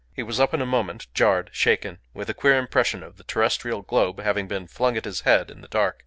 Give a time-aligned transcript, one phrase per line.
[0.15, 3.83] He was up in a moment, jarred, shaken, with a queer impression of the terrestrial
[3.83, 5.99] globe having been flung at his head in the dark.